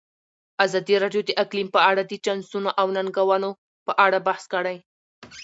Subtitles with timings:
[0.65, 3.49] ازادي راډیو د اقلیم په اړه د چانسونو او ننګونو
[3.85, 4.77] په اړه بحث کړی.